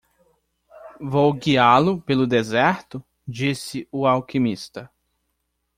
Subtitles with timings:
[0.99, 4.89] "Vou guiá-lo pelo deserto?", disse o alquimista.